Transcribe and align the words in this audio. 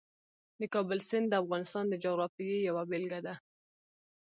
د 0.59 0.61
کابل 0.73 0.99
سیند 1.09 1.27
د 1.29 1.33
افغانستان 1.43 1.85
د 1.89 1.95
جغرافیې 2.03 2.57
یوه 2.67 2.83
بېلګه 2.89 3.19
ده. 3.25 3.35